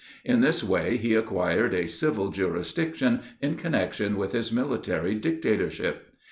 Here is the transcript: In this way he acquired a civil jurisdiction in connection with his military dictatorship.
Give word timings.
In 0.25 0.41
this 0.41 0.63
way 0.63 0.97
he 0.97 1.13
acquired 1.13 1.75
a 1.75 1.87
civil 1.87 2.31
jurisdiction 2.31 3.19
in 3.39 3.53
connection 3.55 4.17
with 4.17 4.31
his 4.31 4.51
military 4.51 5.13
dictatorship. 5.13 6.11